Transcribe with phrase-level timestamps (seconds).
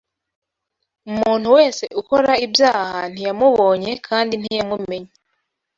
[1.09, 5.11] umuntu wese ukora ibyaha ntiyamubonye kandi ntiyamumenye